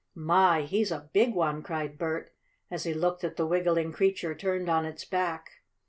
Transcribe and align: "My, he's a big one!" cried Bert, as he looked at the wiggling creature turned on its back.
"My, 0.15 0.61
he's 0.63 0.91
a 0.91 1.11
big 1.13 1.35
one!" 1.35 1.61
cried 1.61 1.99
Bert, 1.99 2.33
as 2.71 2.85
he 2.85 2.91
looked 2.95 3.23
at 3.23 3.35
the 3.35 3.45
wiggling 3.45 3.91
creature 3.91 4.33
turned 4.33 4.67
on 4.67 4.83
its 4.83 5.05
back. 5.05 5.61